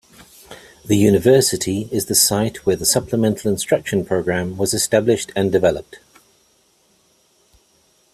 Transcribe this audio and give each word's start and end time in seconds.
The 0.83 0.95
University 0.97 1.87
is 1.91 2.07
the 2.07 2.15
site 2.15 2.65
where 2.65 2.75
the 2.75 2.87
Supplemental 2.87 3.51
Instruction 3.51 4.03
program 4.03 4.57
was 4.57 4.73
established 4.73 5.31
and 5.35 5.51
developed. 5.51 5.99